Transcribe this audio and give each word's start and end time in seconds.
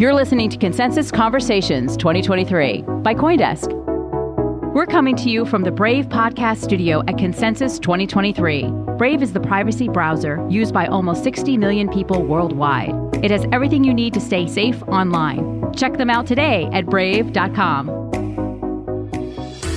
You're 0.00 0.14
listening 0.14 0.48
to 0.48 0.56
Consensus 0.56 1.10
Conversations 1.10 1.94
2023 1.98 2.84
by 3.02 3.12
Coindesk. 3.12 3.70
We're 4.72 4.86
coming 4.86 5.14
to 5.16 5.28
you 5.28 5.44
from 5.44 5.62
the 5.62 5.70
Brave 5.70 6.06
podcast 6.08 6.62
studio 6.64 7.02
at 7.06 7.18
Consensus 7.18 7.78
2023. 7.78 8.70
Brave 8.96 9.22
is 9.22 9.34
the 9.34 9.40
privacy 9.40 9.90
browser 9.90 10.42
used 10.48 10.72
by 10.72 10.86
almost 10.86 11.22
60 11.22 11.58
million 11.58 11.86
people 11.90 12.22
worldwide. 12.22 12.94
It 13.22 13.30
has 13.30 13.44
everything 13.52 13.84
you 13.84 13.92
need 13.92 14.14
to 14.14 14.20
stay 14.20 14.46
safe 14.46 14.82
online. 14.84 15.70
Check 15.74 15.98
them 15.98 16.08
out 16.08 16.26
today 16.26 16.70
at 16.72 16.86
brave.com. 16.86 17.88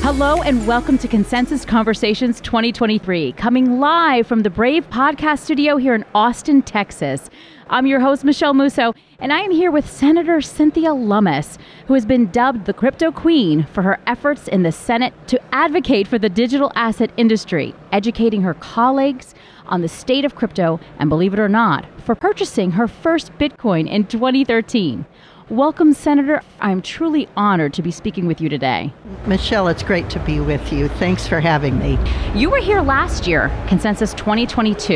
Hello 0.03 0.41
and 0.41 0.65
welcome 0.65 0.97
to 0.99 1.07
Consensus 1.09 1.65
Conversations 1.65 2.39
2023, 2.39 3.33
coming 3.33 3.81
live 3.81 4.25
from 4.25 4.43
the 4.43 4.49
Brave 4.49 4.89
podcast 4.89 5.39
studio 5.39 5.75
here 5.75 5.93
in 5.93 6.05
Austin, 6.15 6.61
Texas. 6.61 7.29
I'm 7.69 7.87
your 7.87 8.01
host, 8.01 8.25
Michele 8.25 8.53
Musso, 8.53 8.93
and 9.19 9.31
I 9.31 9.39
am 9.39 9.51
here 9.51 9.71
with 9.71 9.89
Senator 9.89 10.41
Cynthia 10.41 10.93
Lummis, 10.93 11.57
who 11.87 11.93
has 11.93 12.05
been 12.05 12.29
dubbed 12.29 12.65
the 12.65 12.73
crypto 12.73 13.09
queen 13.09 13.65
for 13.71 13.81
her 13.83 13.99
efforts 14.05 14.49
in 14.49 14.63
the 14.63 14.71
Senate 14.71 15.13
to 15.27 15.41
advocate 15.55 16.07
for 16.07 16.19
the 16.19 16.27
digital 16.27 16.73
asset 16.75 17.09
industry, 17.15 17.73
educating 17.93 18.41
her 18.41 18.53
colleagues 18.55 19.33
on 19.67 19.81
the 19.81 19.87
state 19.87 20.25
of 20.25 20.35
crypto, 20.35 20.79
and 20.99 21.09
believe 21.09 21.33
it 21.33 21.39
or 21.39 21.47
not, 21.47 21.85
for 22.01 22.15
purchasing 22.15 22.71
her 22.71 22.87
first 22.87 23.31
Bitcoin 23.37 23.89
in 23.89 24.05
2013. 24.07 25.05
Welcome, 25.53 25.93
Senator. 25.93 26.41
I'm 26.61 26.81
truly 26.81 27.29
honored 27.37 27.75
to 27.75 27.83
be 27.83 27.91
speaking 27.91 28.25
with 28.25 28.41
you 28.41 28.49
today. 28.49 28.91
Michele, 29.27 29.67
it's 29.67 29.83
great 29.83 30.09
to 30.09 30.19
be 30.21 30.39
with 30.39 30.73
you. 30.73 30.87
Thanks 30.87 31.27
for 31.27 31.39
having 31.39 31.77
me. 31.77 31.99
You 32.33 32.49
were 32.49 32.57
here 32.57 32.81
last 32.81 33.27
year, 33.27 33.51
Consensus 33.67 34.15
2022, 34.15 34.95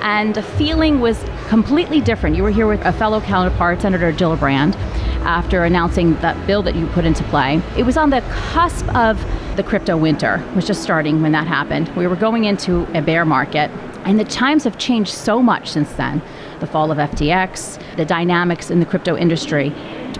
and 0.00 0.34
the 0.34 0.42
feeling 0.42 1.00
was 1.00 1.22
completely 1.48 2.00
different. 2.00 2.36
You 2.36 2.42
were 2.42 2.50
here 2.50 2.66
with 2.66 2.80
a 2.86 2.92
fellow 2.94 3.20
counterpart, 3.20 3.82
Senator 3.82 4.10
Gillibrand, 4.14 4.76
after 5.26 5.62
announcing 5.62 6.14
that 6.22 6.46
bill 6.46 6.62
that 6.62 6.74
you 6.74 6.86
put 6.86 7.04
into 7.04 7.22
play. 7.24 7.60
It 7.76 7.82
was 7.82 7.98
on 7.98 8.08
the 8.08 8.22
cusp 8.30 8.88
of 8.94 9.22
the 9.56 9.62
crypto 9.62 9.98
winter, 9.98 10.42
was 10.54 10.66
just 10.66 10.82
starting 10.82 11.20
when 11.20 11.32
that 11.32 11.46
happened. 11.46 11.94
We 11.96 12.06
were 12.06 12.16
going 12.16 12.44
into 12.44 12.84
a 12.96 13.02
bear 13.02 13.26
market, 13.26 13.70
and 14.04 14.18
the 14.18 14.24
times 14.24 14.64
have 14.64 14.78
changed 14.78 15.12
so 15.12 15.42
much 15.42 15.70
since 15.70 15.92
then 15.92 16.22
the 16.60 16.66
fall 16.66 16.92
of 16.92 16.98
FTX, 16.98 17.96
the 17.96 18.04
dynamics 18.04 18.70
in 18.70 18.78
the 18.78 18.86
crypto 18.86 19.16
industry. 19.16 19.70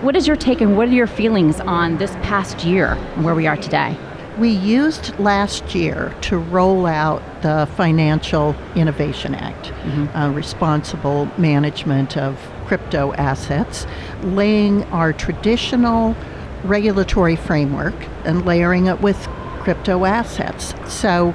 What 0.01 0.15
is 0.17 0.27
your 0.27 0.35
take 0.35 0.59
and 0.59 0.75
what 0.75 0.89
are 0.89 0.91
your 0.91 1.07
feelings 1.07 1.61
on 1.61 1.97
this 1.97 2.11
past 2.15 2.65
year 2.65 2.97
and 3.15 3.23
where 3.23 3.33
we 3.33 3.47
are 3.47 3.55
today? 3.55 3.97
We 4.37 4.49
used 4.49 5.17
last 5.19 5.73
year 5.73 6.13
to 6.21 6.37
roll 6.37 6.85
out 6.85 7.21
the 7.43 7.69
Financial 7.77 8.55
Innovation 8.75 9.35
Act, 9.35 9.67
mm-hmm. 9.67 10.17
uh, 10.17 10.31
responsible 10.31 11.29
management 11.37 12.17
of 12.17 12.37
crypto 12.65 13.13
assets, 13.13 13.85
laying 14.23 14.83
our 14.85 15.13
traditional 15.13 16.15
regulatory 16.63 17.35
framework 17.35 17.95
and 18.25 18.45
layering 18.45 18.87
it 18.87 19.01
with 19.01 19.17
crypto 19.59 20.03
assets. 20.03 20.73
So 20.91 21.33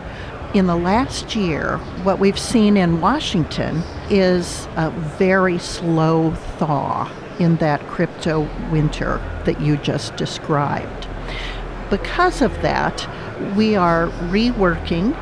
in 0.55 0.67
the 0.67 0.77
last 0.77 1.37
year, 1.37 1.77
what 2.03 2.19
we've 2.19 2.39
seen 2.39 2.77
in 2.77 3.01
Washington 3.01 3.83
is 4.11 4.67
a 4.77 4.91
very 4.91 5.59
slow 5.59 6.33
thaw 6.59 7.11
in 7.39 7.57
that 7.57 7.81
crypto 7.89 8.49
winter 8.71 9.19
that 9.45 9.61
you 9.61 9.77
just 9.77 10.17
described. 10.17 11.07
Because 11.91 12.43
of 12.43 12.53
that, 12.63 13.07
we 13.55 13.77
are 13.77 14.09
reworking 14.31 15.13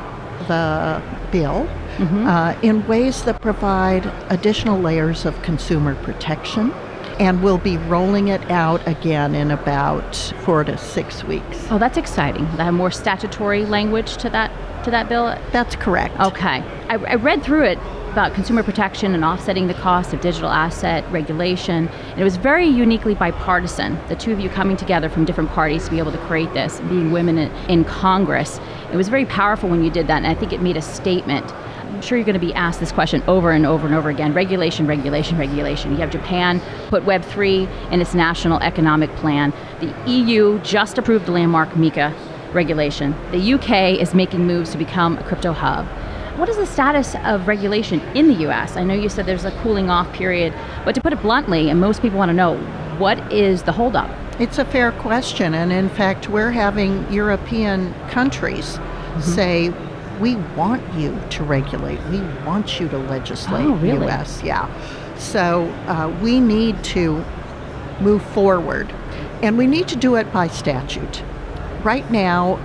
the 0.47 1.01
bill 1.31 1.67
mm-hmm. 1.97 2.25
uh, 2.25 2.57
in 2.61 2.85
ways 2.87 3.23
that 3.23 3.41
provide 3.41 4.05
additional 4.29 4.79
layers 4.79 5.25
of 5.25 5.39
consumer 5.41 5.95
protection. 6.03 6.73
And 7.19 7.43
we'll 7.43 7.57
be 7.57 7.77
rolling 7.77 8.27
it 8.27 8.51
out 8.51 8.85
again 8.87 9.33
in 9.33 9.51
about 9.51 10.15
four 10.43 10.63
to 10.63 10.77
six 10.77 11.23
weeks. 11.23 11.65
Oh, 11.71 11.79
that's 11.79 11.97
exciting. 11.97 12.45
That 12.57 12.73
more 12.73 12.91
statutory 12.91 13.65
language 13.65 14.17
to 14.17 14.29
that 14.29 14.51
to 14.83 14.91
that 14.91 15.09
bill? 15.09 15.37
That's 15.51 15.75
correct. 15.75 16.17
Okay. 16.19 16.63
I, 16.89 16.95
I 16.95 17.15
read 17.15 17.43
through 17.43 17.63
it 17.65 17.77
about 18.11 18.33
consumer 18.33 18.63
protection 18.63 19.13
and 19.13 19.23
offsetting 19.23 19.67
the 19.67 19.73
cost 19.75 20.13
of 20.13 20.21
digital 20.21 20.49
asset 20.49 21.05
regulation. 21.11 21.87
And 21.87 22.19
it 22.19 22.23
was 22.23 22.37
very 22.37 22.65
uniquely 22.65 23.13
bipartisan. 23.13 23.99
The 24.07 24.15
two 24.15 24.31
of 24.31 24.39
you 24.39 24.49
coming 24.49 24.75
together 24.77 25.09
from 25.09 25.25
different 25.25 25.51
parties 25.51 25.85
to 25.85 25.91
be 25.91 25.99
able 25.99 26.11
to 26.13 26.17
create 26.19 26.51
this, 26.53 26.79
being 26.81 27.11
women 27.11 27.37
in, 27.37 27.51
in 27.69 27.83
Congress. 27.83 28.59
It 28.91 28.95
was 28.95 29.09
very 29.09 29.25
powerful 29.25 29.69
when 29.69 29.83
you 29.83 29.91
did 29.91 30.07
that, 30.07 30.17
and 30.17 30.27
I 30.27 30.33
think 30.33 30.51
it 30.51 30.61
made 30.61 30.77
a 30.77 30.81
statement. 30.81 31.53
I'm 31.97 32.03
sure 32.03 32.15
you're 32.15 32.25
going 32.25 32.39
to 32.39 32.39
be 32.39 32.53
asked 32.53 32.79
this 32.79 32.91
question 32.91 33.23
over 33.25 33.49
and 33.49 33.65
over 33.65 33.87
and 33.87 33.95
over 33.95 34.11
again 34.11 34.31
regulation, 34.31 34.85
regulation, 34.85 35.35
regulation. 35.35 35.93
You 35.93 35.97
have 35.97 36.11
Japan 36.11 36.61
put 36.89 37.03
Web3 37.05 37.91
in 37.91 38.01
its 38.01 38.13
national 38.13 38.59
economic 38.59 39.09
plan. 39.15 39.51
The 39.79 39.91
EU 40.05 40.59
just 40.59 40.99
approved 40.99 41.25
the 41.25 41.31
landmark 41.31 41.69
MiCA 41.69 42.13
regulation. 42.53 43.15
The 43.31 43.53
UK 43.55 43.99
is 43.99 44.13
making 44.13 44.45
moves 44.45 44.69
to 44.73 44.77
become 44.77 45.17
a 45.17 45.23
crypto 45.23 45.53
hub. 45.53 45.87
What 46.37 46.49
is 46.49 46.57
the 46.57 46.67
status 46.67 47.15
of 47.23 47.47
regulation 47.47 47.99
in 48.13 48.27
the 48.27 48.47
US? 48.47 48.77
I 48.77 48.83
know 48.83 48.93
you 48.93 49.09
said 49.09 49.25
there's 49.25 49.45
a 49.45 49.59
cooling 49.63 49.89
off 49.89 50.13
period, 50.13 50.53
but 50.85 50.93
to 50.93 51.01
put 51.01 51.13
it 51.13 51.21
bluntly, 51.23 51.71
and 51.71 51.81
most 51.81 52.03
people 52.03 52.19
want 52.19 52.29
to 52.29 52.35
know, 52.35 52.59
what 52.99 53.33
is 53.33 53.63
the 53.63 53.71
holdup? 53.71 54.11
It's 54.39 54.59
a 54.59 54.65
fair 54.65 54.91
question, 54.91 55.55
and 55.55 55.71
in 55.71 55.89
fact, 55.89 56.29
we're 56.29 56.51
having 56.51 57.11
European 57.11 57.91
countries 58.09 58.77
mm-hmm. 58.77 59.21
say, 59.21 59.73
we 60.19 60.35
want 60.55 60.81
you 60.95 61.19
to 61.31 61.43
regulate. 61.43 62.01
We 62.05 62.21
want 62.45 62.79
you 62.79 62.87
to 62.89 62.97
legislate. 62.97 63.65
Oh, 63.65 63.75
really? 63.75 64.05
U.S. 64.05 64.41
Yeah. 64.43 64.67
So 65.17 65.65
uh, 65.87 66.15
we 66.21 66.39
need 66.39 66.83
to 66.85 67.23
move 67.99 68.23
forward, 68.31 68.91
and 69.41 69.57
we 69.57 69.67
need 69.67 69.87
to 69.89 69.95
do 69.95 70.15
it 70.15 70.31
by 70.31 70.47
statute 70.47 71.23
right 71.87 72.11
now, 72.11 72.57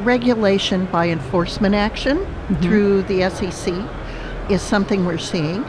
regulation 0.00 0.86
by 0.86 1.08
enforcement 1.08 1.74
action 1.74 2.16
mm-hmm. 2.16 2.54
through 2.62 3.02
the 3.02 3.28
SEC 3.28 3.74
is 4.50 4.62
something 4.62 5.04
we're 5.04 5.18
seeing. 5.18 5.62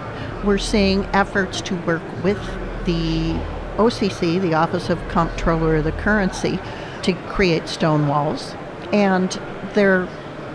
We're 0.45 0.57
seeing 0.57 1.03
efforts 1.07 1.59
to 1.61 1.75
work 1.81 2.01
with 2.23 2.39
the 2.85 3.33
OCC, 3.75 4.41
the 4.41 4.53
Office 4.53 4.89
of 4.89 5.05
Comptroller 5.09 5.75
of 5.75 5.83
the 5.83 5.91
Currency, 5.91 6.57
to 7.03 7.13
create 7.27 7.67
stone 7.67 8.07
walls. 8.07 8.55
And 8.93 9.29
there, 9.73 10.07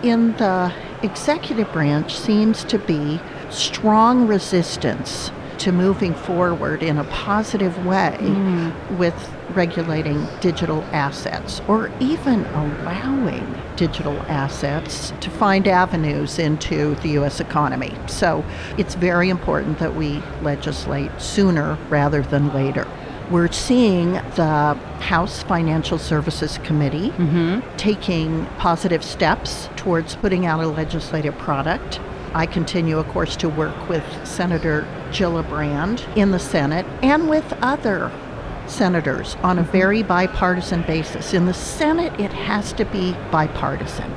in 0.03 0.33
the 0.37 0.73
executive 1.03 1.71
branch, 1.71 2.17
seems 2.17 2.63
to 2.65 2.77
be 2.79 3.19
strong 3.49 4.27
resistance 4.27 5.31
to 5.59 5.71
moving 5.73 6.13
forward 6.13 6.81
in 6.81 6.97
a 6.97 7.03
positive 7.05 7.85
way 7.85 8.17
mm. 8.19 8.97
with 8.97 9.29
regulating 9.51 10.25
digital 10.39 10.81
assets 10.91 11.61
or 11.67 11.91
even 11.99 12.45
allowing 12.45 13.61
digital 13.75 14.17
assets 14.23 15.11
to 15.19 15.29
find 15.29 15.67
avenues 15.67 16.39
into 16.39 16.95
the 16.95 17.09
U.S. 17.09 17.39
economy. 17.39 17.93
So 18.07 18.45
it's 18.77 18.95
very 18.95 19.29
important 19.29 19.79
that 19.79 19.95
we 19.95 20.21
legislate 20.41 21.11
sooner 21.19 21.77
rather 21.89 22.21
than 22.21 22.53
later. 22.53 22.87
We're 23.29 23.51
seeing 23.51 24.13
the 24.13 24.73
House 25.01 25.43
Financial 25.43 25.97
Services 25.97 26.57
Committee 26.59 27.09
mm-hmm. 27.11 27.77
taking 27.77 28.45
positive 28.57 29.03
steps 29.03 29.69
towards 29.75 30.15
putting 30.15 30.45
out 30.45 30.63
a 30.63 30.67
legislative 30.67 31.37
product 31.37 31.99
I 32.33 32.45
continue, 32.45 32.99
of 32.99 33.07
course, 33.07 33.35
to 33.37 33.49
work 33.49 33.89
with 33.89 34.03
Senator 34.27 34.87
Gillibrand 35.09 36.05
in 36.15 36.29
the 36.29 36.39
Senate 36.39 36.85
and 37.01 37.27
with 37.27 37.51
other 37.61 38.11
senators 38.67 39.35
on 39.41 39.57
a 39.57 39.63
very 39.63 40.03
bipartisan 40.03 40.83
basis. 40.83 41.33
In 41.33 41.47
the 41.47 41.55
Senate, 41.55 42.17
it 42.19 42.31
has 42.31 42.71
to 42.73 42.85
be 42.85 43.13
bipartisan. 43.31 44.13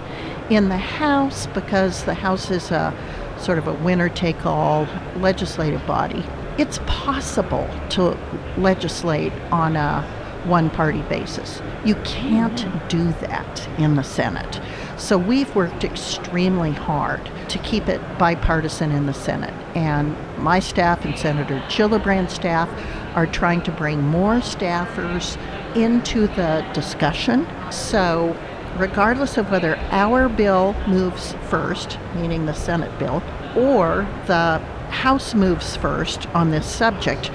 In 0.50 0.69
the 0.69 0.77
House, 0.77 1.47
because 1.49 2.05
the 2.05 2.12
House 2.12 2.50
is 2.50 2.71
a 2.71 2.94
sort 3.39 3.56
of 3.56 3.67
a 3.67 3.73
winner 3.73 4.11
take 4.11 4.44
all 4.44 4.87
legislative 5.17 5.85
body, 5.87 6.23
it's 6.58 6.81
possible 6.87 7.69
to 7.90 8.16
legislate 8.56 9.32
on 9.50 9.76
a 9.76 10.02
one 10.44 10.70
party 10.70 11.02
basis. 11.02 11.62
You 11.84 11.94
can't 11.96 12.58
mm-hmm. 12.58 12.88
do 12.88 13.04
that 13.26 13.69
in 13.78 13.94
the 13.94 14.02
Senate. 14.02 14.60
So 14.96 15.16
we've 15.16 15.54
worked 15.54 15.84
extremely 15.84 16.72
hard 16.72 17.31
to 17.49 17.58
keep 17.58 17.88
it 17.88 18.00
bipartisan 18.19 18.90
in 18.90 19.06
the 19.06 19.14
Senate. 19.14 19.54
And 19.76 20.16
my 20.38 20.58
staff 20.58 21.04
and 21.04 21.19
Senator 21.19 21.58
Gillibrand's 21.69 22.34
staff 22.34 22.69
are 23.16 23.26
trying 23.26 23.62
to 23.62 23.72
bring 23.72 24.02
more 24.02 24.37
staffers 24.37 25.37
into 25.76 26.26
the 26.28 26.66
discussion. 26.75 27.46
So 27.70 28.37
regardless 28.76 29.37
of 29.37 29.50
whether 29.50 29.76
our 29.90 30.28
bill 30.28 30.75
moves 30.88 31.34
first, 31.48 31.98
meaning 32.14 32.46
the 32.46 32.55
Senate 32.55 32.96
bill, 32.98 33.22
or 33.56 34.06
the 34.26 34.62
House 34.93 35.35
moves 35.35 35.77
first 35.77 36.29
on 36.29 36.50
this 36.50 36.67
subject, 36.67 37.31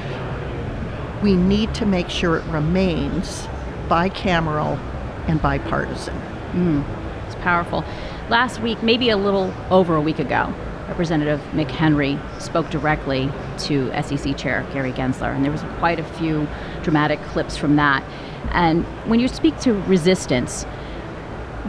we 1.22 1.36
need 1.36 1.74
to 1.76 1.86
make 1.86 2.10
sure 2.10 2.38
it 2.38 2.46
remains 2.46 3.48
bicameral 3.90 4.78
and 5.28 5.42
bipartisan. 5.42 6.16
Mm 6.54 6.98
it's 7.28 7.36
powerful. 7.36 7.84
Last 8.30 8.62
week, 8.62 8.82
maybe 8.82 9.10
a 9.10 9.18
little 9.18 9.54
over 9.70 9.96
a 9.96 10.02
week 10.02 10.20
ago, 10.20 10.54
Representative 10.88 11.42
McHenry 11.52 12.18
spoke 12.42 12.70
directly 12.70 13.30
to 13.60 13.92
SEC 14.02 14.38
Chair 14.38 14.66
Gary 14.74 14.94
Gensler, 14.94 15.36
and 15.36 15.44
there 15.44 15.52
was 15.52 15.64
quite 15.80 16.00
a 16.00 16.04
few 16.04 16.48
dramatic 16.84 17.22
clips 17.24 17.58
from 17.58 17.76
that. 17.76 18.04
And 18.52 18.86
when 19.06 19.20
you 19.20 19.28
speak 19.28 19.60
to 19.62 19.74
resistance, 19.74 20.64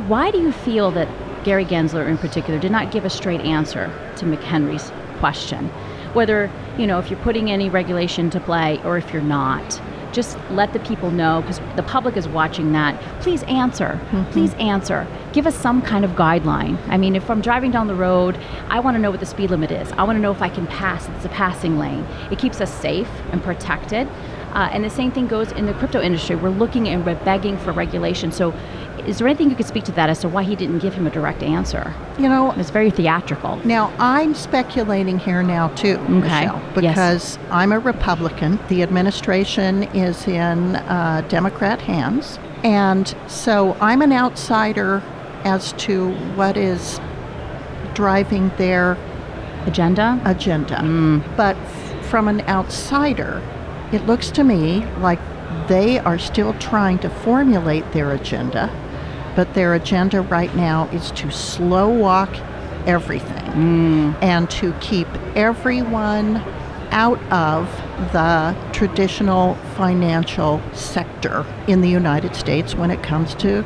why 0.06 0.30
do 0.30 0.38
you 0.38 0.52
feel 0.52 0.92
that 0.92 1.08
Gary 1.44 1.64
Gensler 1.64 2.06
in 2.08 2.16
particular 2.16 2.60
did 2.60 2.70
not 2.70 2.92
give 2.92 3.04
a 3.04 3.10
straight 3.10 3.40
answer 3.40 3.92
to 4.16 4.24
McHenry's 4.24 4.92
question? 5.18 5.68
Whether, 6.14 6.50
you 6.78 6.86
know, 6.86 6.98
if 6.98 7.10
you're 7.10 7.20
putting 7.20 7.50
any 7.50 7.68
regulation 7.68 8.30
to 8.30 8.40
play 8.40 8.80
or 8.84 8.96
if 8.96 9.12
you're 9.12 9.22
not 9.22 9.80
just 10.12 10.38
let 10.50 10.72
the 10.72 10.80
people 10.80 11.10
know 11.10 11.40
because 11.42 11.60
the 11.76 11.82
public 11.82 12.16
is 12.16 12.26
watching 12.28 12.72
that. 12.72 13.00
Please 13.20 13.42
answer. 13.44 14.00
Mm-hmm. 14.10 14.30
Please 14.32 14.54
answer. 14.54 15.06
Give 15.32 15.46
us 15.46 15.54
some 15.54 15.82
kind 15.82 16.04
of 16.04 16.12
guideline. 16.12 16.78
I 16.88 16.96
mean, 16.96 17.14
if 17.14 17.30
I'm 17.30 17.40
driving 17.40 17.70
down 17.70 17.86
the 17.86 17.94
road, 17.94 18.38
I 18.68 18.80
want 18.80 18.96
to 18.96 19.00
know 19.00 19.10
what 19.10 19.20
the 19.20 19.26
speed 19.26 19.50
limit 19.50 19.70
is. 19.70 19.92
I 19.92 20.04
want 20.04 20.16
to 20.16 20.20
know 20.20 20.32
if 20.32 20.42
I 20.42 20.48
can 20.48 20.66
pass. 20.66 21.08
It's 21.08 21.24
a 21.24 21.28
passing 21.28 21.78
lane. 21.78 22.06
It 22.30 22.38
keeps 22.38 22.60
us 22.60 22.72
safe 22.72 23.10
and 23.32 23.42
protected. 23.42 24.08
Uh, 24.54 24.70
and 24.72 24.82
the 24.82 24.90
same 24.90 25.12
thing 25.12 25.26
goes 25.26 25.52
in 25.52 25.66
the 25.66 25.74
crypto 25.74 26.00
industry. 26.00 26.34
We're 26.34 26.48
looking 26.48 26.88
and 26.88 27.04
we're 27.04 27.22
begging 27.24 27.58
for 27.58 27.72
regulation. 27.72 28.32
So 28.32 28.52
is 29.08 29.18
there 29.18 29.26
anything 29.26 29.48
you 29.48 29.56
could 29.56 29.66
speak 29.66 29.84
to 29.84 29.92
that 29.92 30.10
as 30.10 30.20
to 30.20 30.28
why 30.28 30.42
he 30.42 30.54
didn't 30.54 30.80
give 30.80 30.92
him 30.92 31.06
a 31.06 31.10
direct 31.10 31.42
answer? 31.42 31.94
You 32.18 32.28
know, 32.28 32.52
it's 32.52 32.68
very 32.68 32.90
theatrical. 32.90 33.56
Now, 33.64 33.90
I'm 33.98 34.34
speculating 34.34 35.18
here 35.18 35.42
now, 35.42 35.68
too, 35.68 35.96
okay. 35.96 36.08
Michele, 36.10 36.62
because 36.74 37.36
yes. 37.36 37.38
I'm 37.50 37.72
a 37.72 37.78
Republican. 37.78 38.60
The 38.68 38.82
administration 38.82 39.84
is 39.94 40.28
in 40.28 40.76
uh, 40.76 41.24
Democrat 41.28 41.80
hands. 41.80 42.38
And 42.62 43.14
so 43.28 43.78
I'm 43.80 44.02
an 44.02 44.12
outsider 44.12 45.02
as 45.44 45.72
to 45.74 46.12
what 46.34 46.58
is 46.58 47.00
driving 47.94 48.50
their 48.58 48.98
agenda. 49.64 50.20
Agenda. 50.26 50.76
Mm. 50.76 51.36
But 51.36 51.56
from 52.10 52.28
an 52.28 52.42
outsider, 52.42 53.42
it 53.90 54.04
looks 54.04 54.30
to 54.32 54.44
me 54.44 54.84
like 54.98 55.18
they 55.66 55.98
are 55.98 56.18
still 56.18 56.52
trying 56.54 56.98
to 56.98 57.08
formulate 57.08 57.90
their 57.92 58.12
agenda 58.12 58.70
but 59.38 59.54
their 59.54 59.74
agenda 59.74 60.20
right 60.20 60.52
now 60.56 60.88
is 60.88 61.12
to 61.12 61.30
slow 61.30 61.88
walk 61.88 62.28
everything 62.88 63.52
mm. 63.52 64.20
and 64.20 64.50
to 64.50 64.72
keep 64.80 65.06
everyone 65.36 66.38
out 66.90 67.22
of 67.32 67.68
the 68.12 68.56
traditional 68.72 69.54
financial 69.76 70.60
sector 70.72 71.46
in 71.68 71.82
the 71.82 71.88
United 71.88 72.34
States 72.34 72.74
when 72.74 72.90
it 72.90 73.00
comes 73.00 73.32
to 73.36 73.64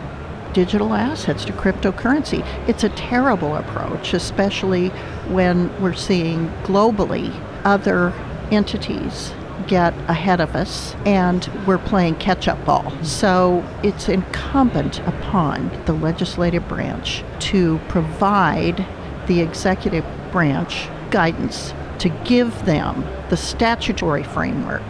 digital 0.53 0.93
assets, 0.93 1.43
to 1.47 1.55
cryptocurrency. 1.55 2.47
It's 2.69 2.85
a 2.85 2.91
terrible 2.91 3.57
approach, 3.57 4.13
especially 4.13 4.89
when 5.31 5.75
we're 5.81 5.95
seeing 5.95 6.51
globally 6.65 7.35
other 7.65 8.13
entities 8.51 9.33
get 9.63 9.95
ahead 10.11 10.41
of 10.41 10.55
us 10.55 10.95
and 11.07 11.51
we're 11.67 11.79
playing 11.79 12.17
catch 12.17 12.49
up 12.49 12.65
ball. 12.65 12.93
So 13.03 13.65
it's 13.83 14.09
incumbent 14.09 15.01
upon 15.01 15.71
the 15.87 15.93
legislative 15.93 16.67
branch 16.69 17.25
to 17.41 17.79
provide 17.89 18.87
the 19.27 19.41
executive 19.41 20.05
branch 20.31 20.89
guidance 21.11 21.73
to 21.99 22.09
give 22.25 22.65
them 22.65 23.05
the 23.31 23.37
statutory 23.37 24.25
framework 24.25 24.83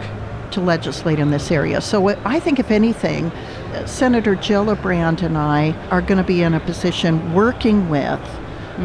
to 0.52 0.60
legislate 0.60 1.18
in 1.18 1.30
this 1.30 1.50
area. 1.50 1.80
So 1.80 2.08
I 2.24 2.38
think, 2.38 2.58
if 2.58 2.70
anything, 2.70 3.32
Senator 3.86 4.36
Gillibrand 4.36 5.22
and 5.22 5.36
I 5.36 5.72
are 5.90 6.02
going 6.02 6.18
to 6.18 6.24
be 6.24 6.42
in 6.42 6.54
a 6.54 6.60
position 6.60 7.32
working 7.32 7.88
with 7.88 8.20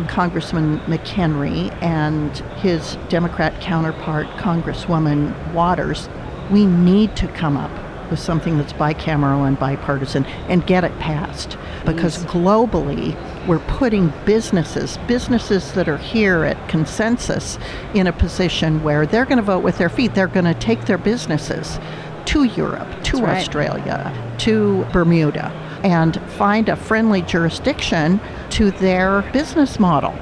Congressman 0.08 0.80
McHenry 0.82 1.72
and 1.82 2.38
his 2.60 2.98
Democrat 3.10 3.60
counterpart, 3.62 4.28
Congresswoman 4.38 5.54
Waters, 5.54 6.10
we 6.52 6.66
need 6.66 7.16
to 7.18 7.28
come 7.30 7.58
up 7.58 7.72
with 8.10 8.20
something 8.20 8.58
that's 8.58 8.74
bicameral 8.74 9.48
and 9.48 9.60
bipartisan 9.60 10.26
and 10.48 10.66
get 10.66 10.84
it 10.84 10.98
passed. 11.00 11.58
Because 11.86 12.24
globally, 12.26 13.16
we're 13.48 13.60
putting 13.60 14.14
businesses, 14.26 14.98
businesses 15.08 15.74
that 15.74 15.88
are 15.88 15.98
here 15.98 16.44
at 16.44 16.70
consensus, 16.70 17.58
in 17.94 18.08
a 18.08 18.14
position 18.14 18.84
where 18.84 19.06
they're 19.06 19.26
going 19.26 19.38
to 19.38 19.44
vote 19.44 19.64
with 19.64 19.78
their 19.78 19.90
feet. 19.90 20.16
They're 20.16 20.28
going 20.28 20.46
to 20.46 20.54
take 20.54 20.86
their 20.86 20.98
businesses 20.98 21.80
to 22.26 22.44
Europe, 22.44 22.88
to 23.04 23.22
right. 23.22 23.38
Australia, 23.38 24.14
to 24.40 24.86
Bermuda 24.92 25.52
and 25.84 26.20
find 26.32 26.70
a 26.70 26.76
friendly 26.76 27.22
jurisdiction 27.22 28.20
to 28.58 28.72
their 28.72 29.22
business 29.34 29.80
model. 29.80 30.16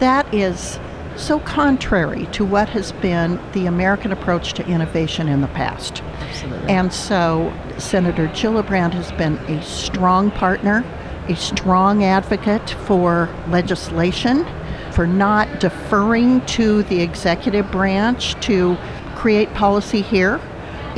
That 0.00 0.34
is 0.34 0.80
so 1.14 1.38
contrary 1.38 2.26
to 2.32 2.44
what 2.44 2.68
has 2.70 2.90
been 2.90 3.40
the 3.52 3.66
American 3.66 4.10
approach 4.10 4.52
to 4.54 4.66
innovation 4.66 5.28
in 5.28 5.42
the 5.42 5.46
past. 5.46 6.02
Absolutely. 6.02 6.68
And 6.68 6.92
so 6.92 7.52
Senator 7.78 8.26
Gillibrand 8.26 8.94
has 8.94 9.12
been 9.12 9.34
a 9.46 9.62
strong 9.62 10.32
partner, 10.32 10.84
a 11.28 11.36
strong 11.36 12.02
advocate 12.02 12.70
for 12.84 13.32
legislation, 13.46 14.44
for 14.90 15.06
not 15.06 15.60
deferring 15.60 16.44
to 16.46 16.82
the 16.82 17.00
executive 17.00 17.70
branch 17.70 18.34
to 18.46 18.76
create 19.14 19.54
policy 19.54 20.02
here 20.02 20.40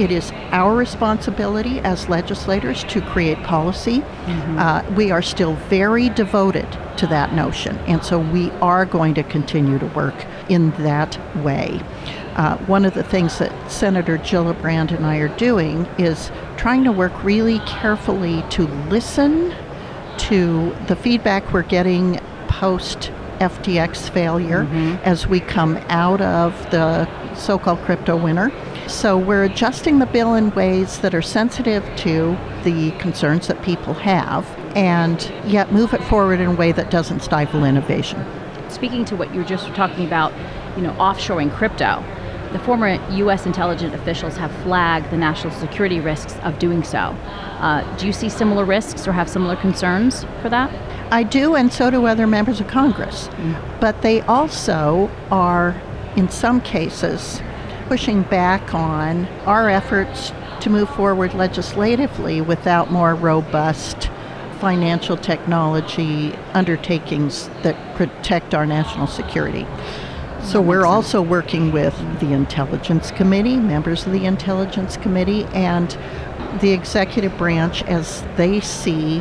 it 0.00 0.10
is 0.10 0.32
our 0.50 0.74
responsibility 0.74 1.78
as 1.80 2.08
legislators 2.08 2.84
to 2.84 3.02
create 3.02 3.40
policy. 3.42 4.00
Mm-hmm. 4.00 4.58
Uh, 4.58 4.82
we 4.96 5.10
are 5.10 5.20
still 5.20 5.54
very 5.68 6.08
devoted 6.08 6.66
to 6.96 7.06
that 7.08 7.34
notion, 7.34 7.76
and 7.80 8.02
so 8.02 8.18
we 8.18 8.50
are 8.62 8.86
going 8.86 9.12
to 9.14 9.22
continue 9.22 9.78
to 9.78 9.86
work 9.88 10.14
in 10.48 10.70
that 10.82 11.18
way. 11.44 11.82
Uh, 12.36 12.56
one 12.64 12.86
of 12.86 12.94
the 12.94 13.02
things 13.02 13.38
that 13.38 13.70
Senator 13.70 14.16
Gillibrand 14.16 14.90
and 14.90 15.04
I 15.04 15.18
are 15.18 15.36
doing 15.36 15.84
is 15.98 16.30
trying 16.56 16.84
to 16.84 16.92
work 16.92 17.12
really 17.22 17.58
carefully 17.60 18.42
to 18.50 18.66
listen 18.88 19.54
to 20.16 20.74
the 20.86 20.96
feedback 20.96 21.52
we're 21.52 21.62
getting 21.62 22.18
post 22.48 23.12
FTX 23.40 24.08
failure 24.08 24.64
mm-hmm. 24.64 25.02
as 25.04 25.26
we 25.26 25.40
come 25.40 25.76
out 25.88 26.20
of 26.22 26.54
the 26.70 27.08
so 27.34 27.58
called 27.58 27.78
crypto 27.80 28.16
winter 28.16 28.50
so 28.90 29.16
we're 29.16 29.44
adjusting 29.44 30.00
the 30.00 30.06
bill 30.06 30.34
in 30.34 30.50
ways 30.50 30.98
that 30.98 31.14
are 31.14 31.22
sensitive 31.22 31.84
to 31.96 32.36
the 32.64 32.90
concerns 32.98 33.46
that 33.46 33.62
people 33.62 33.94
have 33.94 34.46
and 34.76 35.32
yet 35.44 35.72
move 35.72 35.94
it 35.94 36.02
forward 36.04 36.40
in 36.40 36.48
a 36.48 36.54
way 36.54 36.72
that 36.72 36.90
doesn't 36.90 37.20
stifle 37.20 37.64
innovation. 37.64 38.24
Speaking 38.68 39.04
to 39.06 39.16
what 39.16 39.32
you 39.32 39.40
were 39.40 39.46
just 39.46 39.66
talking 39.74 40.04
about, 40.06 40.32
you 40.76 40.82
know, 40.82 40.92
offshoring 40.94 41.54
crypto, 41.54 42.04
the 42.52 42.58
former 42.58 42.98
U.S. 43.12 43.46
intelligence 43.46 43.94
officials 43.94 44.36
have 44.36 44.50
flagged 44.62 45.10
the 45.10 45.16
national 45.16 45.52
security 45.54 46.00
risks 46.00 46.36
of 46.42 46.58
doing 46.58 46.82
so. 46.82 46.98
Uh, 46.98 47.96
do 47.96 48.06
you 48.06 48.12
see 48.12 48.28
similar 48.28 48.64
risks 48.64 49.06
or 49.06 49.12
have 49.12 49.28
similar 49.28 49.54
concerns 49.56 50.24
for 50.42 50.48
that? 50.48 50.70
I 51.12 51.22
do, 51.22 51.54
and 51.54 51.72
so 51.72 51.90
do 51.90 52.06
other 52.06 52.26
members 52.26 52.60
of 52.60 52.66
Congress. 52.66 53.28
Mm. 53.28 53.80
But 53.80 54.02
they 54.02 54.20
also 54.22 55.10
are, 55.30 55.80
in 56.16 56.28
some 56.28 56.60
cases, 56.60 57.40
pushing 57.90 58.22
back 58.22 58.72
on 58.72 59.26
our 59.46 59.68
efforts 59.68 60.32
to 60.60 60.70
move 60.70 60.88
forward 60.90 61.34
legislatively 61.34 62.40
without 62.40 62.88
more 62.92 63.16
robust 63.16 64.08
financial 64.60 65.16
technology 65.16 66.32
undertakings 66.54 67.48
that 67.64 67.74
protect 67.96 68.54
our 68.54 68.64
national 68.64 69.08
security. 69.08 69.66
So 70.44 70.60
we're 70.60 70.86
also 70.86 71.20
working 71.20 71.72
with 71.72 71.98
the 72.20 72.32
Intelligence 72.32 73.10
Committee, 73.10 73.56
members 73.56 74.06
of 74.06 74.12
the 74.12 74.24
Intelligence 74.24 74.96
Committee, 74.96 75.42
and 75.46 75.90
the 76.60 76.70
executive 76.70 77.36
branch 77.36 77.82
as 77.82 78.22
they 78.36 78.60
see 78.60 79.20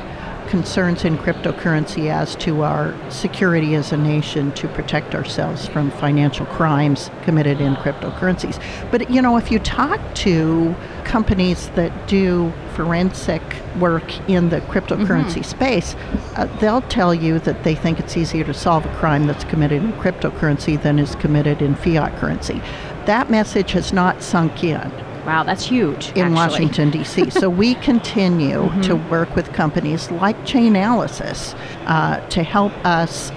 concerns 0.49 1.05
in 1.05 1.17
cryptocurrency 1.17 2.09
as 2.09 2.35
to 2.37 2.63
our 2.63 2.93
security 3.09 3.75
as 3.75 3.91
a 3.91 3.97
nation 3.97 4.51
to 4.53 4.67
protect 4.69 5.13
ourselves 5.13 5.67
from 5.67 5.91
financial 5.91 6.45
crimes 6.47 7.11
committed 7.21 7.61
in 7.61 7.75
cryptocurrencies. 7.75 8.59
But 8.91 9.09
you 9.11 9.21
know, 9.21 9.37
if 9.37 9.51
you 9.51 9.59
talk 9.59 10.01
to 10.15 10.75
companies 11.03 11.69
that 11.69 12.07
do 12.07 12.51
forensic 12.73 13.41
work 13.79 14.29
in 14.29 14.49
the 14.49 14.61
cryptocurrency 14.61 15.41
mm-hmm. 15.41 15.43
space, 15.43 15.95
uh, 16.35 16.45
they'll 16.59 16.81
tell 16.83 17.13
you 17.13 17.39
that 17.39 17.63
they 17.63 17.75
think 17.75 17.99
it's 17.99 18.17
easier 18.17 18.43
to 18.43 18.53
solve 18.53 18.85
a 18.85 18.95
crime 18.95 19.27
that's 19.27 19.43
committed 19.45 19.83
in 19.83 19.93
cryptocurrency 19.93 20.81
than 20.81 20.97
is 20.97 21.15
committed 21.15 21.61
in 21.61 21.75
fiat 21.75 22.15
currency. 22.17 22.61
That 23.05 23.29
message 23.29 23.71
has 23.73 23.93
not 23.93 24.23
sunk 24.23 24.63
in. 24.63 24.91
Wow, 25.25 25.43
that's 25.43 25.65
huge. 25.65 26.09
In 26.09 26.17
actually. 26.17 26.33
Washington, 26.33 26.91
D.C. 26.91 27.29
so 27.29 27.49
we 27.49 27.75
continue 27.75 28.63
mm-hmm. 28.63 28.81
to 28.81 28.95
work 28.95 29.35
with 29.35 29.51
companies 29.53 30.09
like 30.11 30.37
Chainalysis 30.45 31.57
uh, 31.85 32.25
to 32.29 32.43
help 32.43 32.73
us 32.85 33.31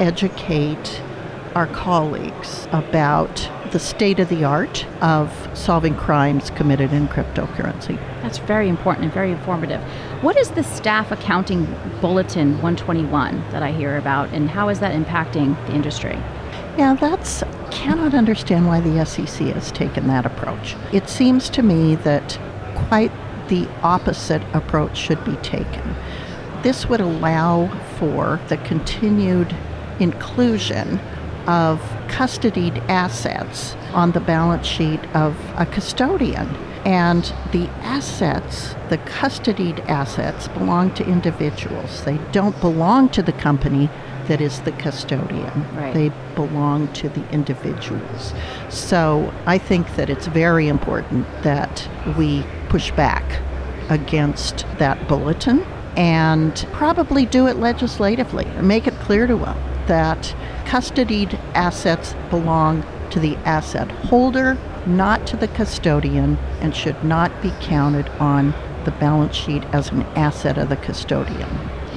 educate 0.00 1.02
our 1.54 1.66
colleagues 1.68 2.66
about 2.72 3.50
the 3.70 3.78
state 3.78 4.20
of 4.20 4.28
the 4.28 4.44
art 4.44 4.86
of 5.02 5.48
solving 5.54 5.96
crimes 5.96 6.50
committed 6.50 6.92
in 6.92 7.08
cryptocurrency. 7.08 7.96
That's 8.22 8.38
very 8.38 8.68
important 8.68 9.04
and 9.04 9.12
very 9.12 9.32
informative. 9.32 9.80
What 10.22 10.36
is 10.36 10.50
the 10.50 10.62
staff 10.62 11.10
accounting 11.10 11.64
bulletin 12.00 12.52
121 12.62 13.50
that 13.50 13.62
I 13.62 13.72
hear 13.72 13.96
about, 13.96 14.30
and 14.30 14.48
how 14.48 14.68
is 14.68 14.80
that 14.80 14.94
impacting 14.94 15.54
the 15.66 15.74
industry? 15.74 16.14
Yeah, 16.76 16.94
that's 16.94 17.42
cannot 17.74 18.14
understand 18.14 18.66
why 18.66 18.80
the 18.80 19.04
SEC 19.04 19.48
has 19.48 19.70
taken 19.72 20.06
that 20.06 20.24
approach. 20.24 20.76
It 20.92 21.08
seems 21.08 21.50
to 21.50 21.62
me 21.62 21.96
that 21.96 22.38
quite 22.88 23.12
the 23.48 23.68
opposite 23.82 24.42
approach 24.54 24.96
should 24.96 25.22
be 25.24 25.36
taken. 25.36 25.94
This 26.62 26.88
would 26.88 27.00
allow 27.00 27.68
for 27.98 28.40
the 28.48 28.56
continued 28.58 29.54
inclusion 29.98 30.98
of 31.46 31.80
custodied 32.08 32.78
assets 32.88 33.74
on 33.92 34.12
the 34.12 34.20
balance 34.20 34.66
sheet 34.66 35.00
of 35.14 35.36
a 35.56 35.66
custodian. 35.66 36.48
And 36.86 37.24
the 37.52 37.68
assets, 37.80 38.74
the 38.88 38.98
custodied 38.98 39.80
assets, 39.88 40.48
belong 40.48 40.92
to 40.94 41.06
individuals. 41.06 42.04
They 42.04 42.18
don't 42.32 42.58
belong 42.60 43.08
to 43.10 43.22
the 43.22 43.32
company 43.32 43.90
that 44.28 44.40
is 44.40 44.60
the 44.60 44.72
custodian. 44.72 45.76
Right. 45.76 45.94
They 45.94 46.12
belong 46.34 46.92
to 46.94 47.08
the 47.08 47.28
individuals. 47.30 48.32
So 48.68 49.32
I 49.46 49.58
think 49.58 49.96
that 49.96 50.10
it's 50.10 50.26
very 50.26 50.68
important 50.68 51.26
that 51.42 51.88
we 52.16 52.44
push 52.68 52.90
back 52.92 53.40
against 53.90 54.66
that 54.78 55.08
bulletin 55.08 55.62
and 55.96 56.66
probably 56.72 57.26
do 57.26 57.46
it 57.46 57.56
legislatively 57.56 58.46
make 58.60 58.86
it 58.86 58.94
clear 58.94 59.26
to 59.26 59.36
them 59.36 59.56
that 59.86 60.34
custodied 60.64 61.34
assets 61.54 62.14
belong 62.30 62.84
to 63.10 63.20
the 63.20 63.36
asset 63.38 63.90
holder, 63.90 64.56
not 64.86 65.26
to 65.26 65.36
the 65.36 65.48
custodian, 65.48 66.36
and 66.60 66.74
should 66.74 67.02
not 67.04 67.30
be 67.42 67.52
counted 67.60 68.08
on 68.20 68.54
the 68.84 68.90
balance 68.92 69.36
sheet 69.36 69.62
as 69.72 69.90
an 69.90 70.02
asset 70.16 70.58
of 70.58 70.68
the 70.68 70.76
custodian. 70.76 71.48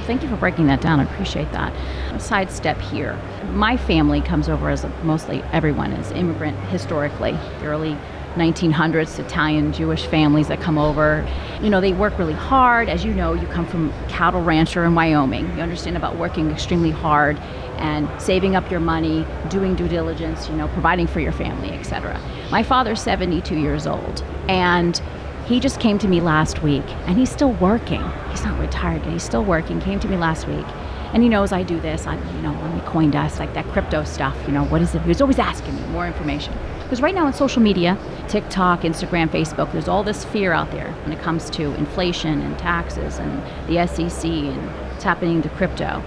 Thank 0.07 0.23
you 0.23 0.29
for 0.29 0.37
breaking 0.37 0.67
that 0.67 0.79
down. 0.79 1.01
I 1.01 1.03
appreciate 1.03 1.51
that. 1.51 1.73
A 2.13 2.19
sidestep 2.19 2.79
here. 2.79 3.19
My 3.51 3.75
family 3.75 4.21
comes 4.21 4.47
over 4.47 4.69
as 4.69 4.85
mostly 5.03 5.43
everyone 5.51 5.91
is 5.91 6.11
immigrant 6.11 6.57
historically. 6.69 7.33
The 7.59 7.65
early 7.65 7.97
1900s 8.35 9.19
Italian 9.19 9.73
Jewish 9.73 10.05
families 10.05 10.47
that 10.47 10.61
come 10.61 10.77
over. 10.77 11.27
You 11.61 11.69
know, 11.69 11.81
they 11.81 11.91
work 11.91 12.17
really 12.17 12.33
hard. 12.33 12.87
As 12.87 13.03
you 13.03 13.13
know, 13.13 13.33
you 13.33 13.47
come 13.47 13.67
from 13.67 13.91
cattle 14.07 14.41
rancher 14.41 14.85
in 14.85 14.95
Wyoming. 14.95 15.45
You 15.57 15.61
understand 15.61 15.97
about 15.97 16.15
working 16.15 16.51
extremely 16.51 16.91
hard 16.91 17.37
and 17.77 18.09
saving 18.21 18.55
up 18.55 18.71
your 18.71 18.79
money, 18.79 19.25
doing 19.49 19.75
due 19.75 19.89
diligence, 19.89 20.47
you 20.47 20.55
know, 20.55 20.69
providing 20.69 21.07
for 21.07 21.19
your 21.19 21.33
family, 21.33 21.71
etc. 21.71 22.17
My 22.49 22.63
father's 22.63 23.01
72 23.01 23.55
years 23.57 23.85
old 23.85 24.23
and 24.47 25.01
he 25.47 25.61
just 25.61 25.79
came 25.79 25.97
to 25.99 26.07
me 26.09 26.19
last 26.19 26.61
week 26.61 26.83
and 27.07 27.17
he's 27.17 27.31
still 27.31 27.53
working. 27.53 28.03
He's 28.31 28.43
not 28.43 28.59
retired 28.59 29.03
yet. 29.05 29.13
He's 29.13 29.23
still 29.23 29.45
working. 29.45 29.79
Came 29.79 29.99
to 30.01 30.07
me 30.07 30.17
last 30.17 30.45
week 30.45 30.65
and 31.13 31.23
he 31.23 31.29
knows 31.29 31.53
I 31.53 31.63
do 31.63 31.79
this. 31.79 32.05
I, 32.05 32.15
you 32.15 32.41
know, 32.41 32.53
on 32.53 32.77
the 32.77 32.83
CoinDesk, 32.83 33.39
like 33.39 33.53
that 33.53 33.65
crypto 33.67 34.03
stuff. 34.03 34.37
You 34.45 34.53
know, 34.53 34.65
what 34.65 34.81
is 34.81 34.93
it? 34.93 35.01
He 35.03 35.07
was 35.07 35.21
always 35.21 35.39
asking 35.39 35.75
me 35.75 35.81
more 35.87 36.05
information. 36.05 36.53
Because 36.83 37.01
right 37.01 37.15
now 37.15 37.25
on 37.25 37.33
social 37.33 37.61
media, 37.61 37.97
TikTok, 38.27 38.81
Instagram, 38.81 39.29
Facebook, 39.29 39.71
there's 39.71 39.87
all 39.87 40.03
this 40.03 40.25
fear 40.25 40.51
out 40.51 40.71
there 40.71 40.91
when 41.03 41.13
it 41.13 41.19
comes 41.19 41.49
to 41.51 41.73
inflation 41.75 42.41
and 42.41 42.59
taxes 42.59 43.17
and 43.17 43.41
the 43.67 43.87
SEC 43.87 44.25
and 44.25 44.67
what's 44.91 45.03
happening 45.03 45.41
to 45.41 45.49
crypto. 45.49 46.03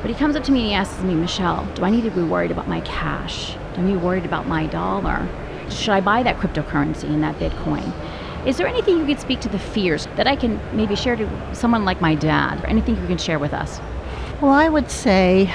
But 0.00 0.10
he 0.10 0.16
comes 0.16 0.36
up 0.36 0.44
to 0.44 0.52
me 0.52 0.60
and 0.60 0.68
he 0.68 0.74
asks 0.74 1.02
me, 1.02 1.14
Michele, 1.14 1.66
do 1.74 1.84
I 1.84 1.90
need 1.90 2.04
to 2.04 2.10
be 2.10 2.22
worried 2.22 2.50
about 2.50 2.68
my 2.68 2.80
cash? 2.80 3.54
Do 3.74 3.80
I 3.80 3.84
need 3.84 3.92
to 3.92 3.98
be 3.98 4.04
worried 4.04 4.24
about 4.24 4.46
my 4.46 4.66
dollar? 4.66 5.28
Should 5.70 5.90
I 5.90 6.00
buy 6.00 6.22
that 6.22 6.38
cryptocurrency 6.38 7.04
and 7.04 7.22
that 7.22 7.36
Bitcoin? 7.36 7.92
Is 8.46 8.58
there 8.58 8.66
anything 8.66 8.98
you 8.98 9.06
could 9.06 9.20
speak 9.20 9.40
to 9.40 9.48
the 9.48 9.58
fears 9.58 10.06
that 10.16 10.26
I 10.26 10.36
can 10.36 10.60
maybe 10.76 10.94
share 10.94 11.16
to 11.16 11.54
someone 11.54 11.86
like 11.86 12.02
my 12.02 12.14
dad, 12.14 12.62
or 12.62 12.66
anything 12.66 12.94
you 13.00 13.06
can 13.06 13.16
share 13.16 13.38
with 13.38 13.54
us? 13.54 13.80
Well, 14.42 14.52
I 14.52 14.68
would 14.68 14.90
say 14.90 15.50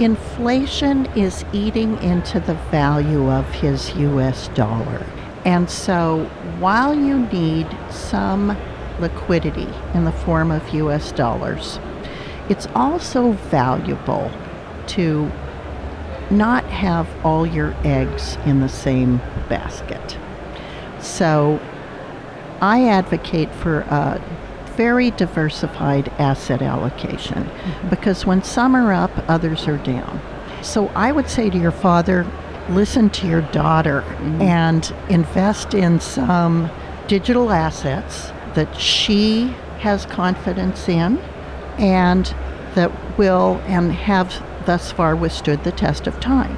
inflation 0.00 1.06
is 1.14 1.44
eating 1.52 2.02
into 2.02 2.40
the 2.40 2.54
value 2.72 3.30
of 3.30 3.48
his 3.52 3.94
US 3.94 4.48
dollar. 4.48 5.06
And 5.44 5.70
so 5.70 6.24
while 6.58 6.94
you 6.94 7.20
need 7.26 7.68
some 7.90 8.56
liquidity 8.98 9.68
in 9.94 10.04
the 10.04 10.12
form 10.12 10.50
of 10.50 10.68
US 10.74 11.12
dollars, 11.12 11.78
it's 12.48 12.66
also 12.74 13.32
valuable 13.32 14.30
to 14.88 15.30
not 16.30 16.64
have 16.64 17.08
all 17.24 17.46
your 17.46 17.74
eggs 17.84 18.36
in 18.46 18.60
the 18.60 18.68
same 18.68 19.18
basket. 19.48 20.18
So 20.98 21.60
I 22.62 22.88
advocate 22.88 23.52
for 23.56 23.80
a 23.80 24.22
very 24.76 25.10
diversified 25.10 26.08
asset 26.20 26.62
allocation 26.62 27.44
mm-hmm. 27.44 27.88
because 27.88 28.24
when 28.24 28.42
some 28.44 28.76
are 28.76 28.92
up, 28.92 29.10
others 29.28 29.66
are 29.66 29.78
down. 29.78 30.20
So 30.62 30.86
I 30.94 31.10
would 31.10 31.28
say 31.28 31.50
to 31.50 31.58
your 31.58 31.72
father, 31.72 32.24
listen 32.70 33.10
to 33.10 33.26
your 33.26 33.42
daughter 33.42 34.02
mm-hmm. 34.02 34.42
and 34.42 34.94
invest 35.10 35.74
in 35.74 35.98
some 35.98 36.70
digital 37.08 37.50
assets 37.50 38.30
that 38.54 38.74
she 38.80 39.48
has 39.80 40.06
confidence 40.06 40.88
in 40.88 41.18
and 41.78 42.26
that 42.76 43.18
will 43.18 43.60
and 43.66 43.90
have 43.90 44.40
thus 44.66 44.92
far 44.92 45.16
withstood 45.16 45.64
the 45.64 45.72
test 45.72 46.06
of 46.06 46.20
time. 46.20 46.56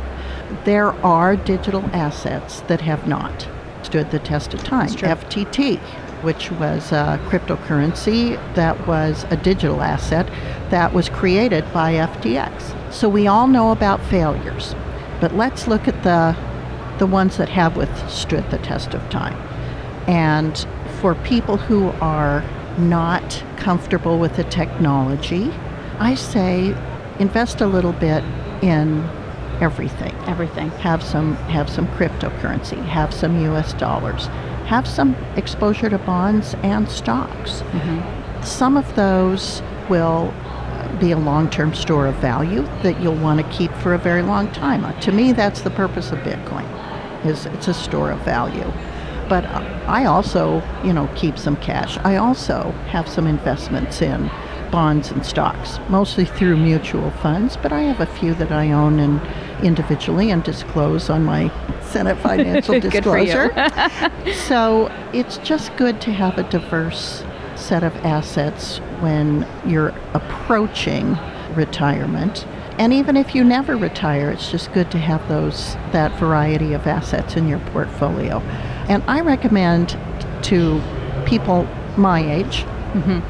There 0.65 0.93
are 1.05 1.35
digital 1.35 1.83
assets 1.95 2.61
that 2.63 2.83
have 2.83 3.09
not 3.09 3.49
stood 3.95 4.11
the 4.11 4.19
test 4.19 4.53
of 4.53 4.65
time. 4.65 4.89
FTT, 4.89 5.79
which 6.25 6.51
was 6.51 6.91
a 6.91 7.21
cryptocurrency 7.29 8.35
that 8.57 8.89
was 8.89 9.25
a 9.31 9.37
digital 9.37 9.83
asset 9.83 10.27
that 10.71 10.93
was 10.93 11.09
created 11.09 11.65
by 11.73 11.93
FTX. 11.93 12.93
So 12.93 13.09
we 13.09 13.29
all 13.29 13.47
know 13.47 13.71
about 13.71 14.05
failures, 14.07 14.75
but 15.21 15.33
let's 15.37 15.69
look 15.69 15.87
at 15.87 16.03
the 16.03 16.37
the 16.99 17.07
ones 17.07 17.37
that 17.37 17.49
have 17.49 17.77
withstood 17.77 18.49
the 18.51 18.59
test 18.59 18.95
of 18.95 19.11
time. 19.11 19.37
And 20.09 20.67
for 21.01 21.15
people 21.15 21.57
who 21.57 21.91
are 22.01 22.43
not 22.79 23.45
comfortable 23.57 24.19
with 24.19 24.35
the 24.35 24.45
technology, 24.45 25.53
I 26.01 26.17
say 26.17 26.77
invest 27.21 27.61
a 27.61 27.67
little 27.69 27.93
bit 27.93 28.25
in 28.61 29.09
everything. 29.61 30.15
Everything. 30.27 30.71
Have 30.71 31.03
some 31.03 31.35
have 31.37 31.69
some 31.69 31.87
cryptocurrency, 31.89 32.83
have 32.85 33.13
some 33.13 33.41
US 33.45 33.73
dollars, 33.75 34.27
have 34.67 34.87
some 34.87 35.15
exposure 35.37 35.91
to 35.91 35.99
bonds 35.99 36.55
and 36.63 36.89
stocks. 36.89 37.63
Mm-hmm. 37.63 38.43
Some 38.43 38.77
of 38.77 38.95
those 38.95 39.63
will 39.89 40.33
be 41.01 41.11
a 41.11 41.19
long-term 41.19 41.75
store 41.75 42.07
of 42.07 42.15
value 42.17 42.63
that 42.83 43.01
you'll 43.01 43.17
want 43.17 43.41
to 43.41 43.57
keep 43.57 43.73
for 43.75 43.95
a 43.95 43.99
very 43.99 44.23
long 44.23 44.51
time. 44.53 44.85
Uh, 44.85 44.93
to 45.01 45.13
me, 45.13 45.33
that's 45.33 45.63
the 45.63 45.71
purpose 45.71 46.13
of 46.13 46.19
Bitcoin. 46.21 46.67
Is 47.25 47.47
it's 47.47 47.69
a 47.69 47.75
store 47.75 48.11
of 48.11 48.21
value. 48.21 48.71
But 49.29 49.47
I 49.47 50.05
also, 50.05 50.63
you 50.85 50.93
know, 50.93 51.09
keep 51.17 51.39
some 51.39 51.57
cash. 51.57 51.99
I 52.05 52.17
also 52.17 52.73
have 52.89 53.09
some 53.09 53.27
investments 53.27 54.03
in 54.03 54.31
bonds 54.71 55.11
and 55.11 55.25
stocks, 55.25 55.79
mostly 55.89 56.25
through 56.25 56.57
mutual 56.57 57.11
funds, 57.23 57.57
but 57.57 57.73
I 57.73 57.83
have 57.83 58.01
a 58.01 58.07
few 58.07 58.35
that 58.35 58.53
I 58.53 58.73
own 58.73 58.99
and 58.99 59.21
individually 59.63 60.31
and 60.31 60.43
disclose 60.43 61.11
on 61.11 61.25
my 61.25 61.51
Senate 61.83 62.17
financial 62.23 62.81
disclosure. 62.81 63.53
so 64.47 64.91
it's 65.13 65.39
just 65.39 65.75
good 65.77 66.01
to 66.03 66.13
have 66.13 66.39
a 66.39 66.43
diverse 66.51 67.25
set 67.57 67.83
of 67.83 67.95
assets 68.05 68.79
when 69.01 69.47
you're 69.67 69.95
approaching 70.13 71.17
retirement. 71.55 72.47
And 72.79 72.93
even 72.93 73.17
if 73.17 73.35
you 73.35 73.45
never 73.45 73.77
retire, 73.77 74.31
it's 74.31 74.51
just 74.51 74.73
good 74.73 74.91
to 74.91 74.99
have 74.99 75.27
those 75.29 75.75
that 75.93 76.19
variety 76.19 76.73
of 76.73 76.87
assets 76.87 77.37
in 77.37 77.47
your 77.47 77.61
portfolio. 77.71 78.41
And 78.89 79.03
I 79.07 79.21
recommend 79.21 79.97
to 80.45 80.83
people 81.25 81.69
my 81.97 82.21
age 82.21 82.65
mm-hmm. 82.93 83.21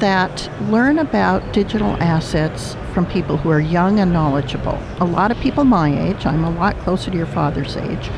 That 0.00 0.50
learn 0.70 0.98
about 0.98 1.52
digital 1.52 1.90
assets 2.02 2.76
from 2.92 3.06
people 3.06 3.36
who 3.36 3.50
are 3.50 3.60
young 3.60 4.00
and 4.00 4.12
knowledgeable. 4.12 4.78
A 5.00 5.04
lot 5.04 5.30
of 5.30 5.38
people 5.38 5.64
my 5.64 5.88
age, 6.08 6.26
I'm 6.26 6.44
a 6.44 6.50
lot 6.50 6.76
closer 6.78 7.10
to 7.10 7.16
your 7.16 7.26
father's 7.26 7.76
age, 7.76 8.10